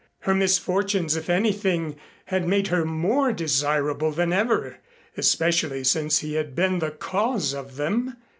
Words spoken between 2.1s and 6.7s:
had made her more desirable than ever, especially since he had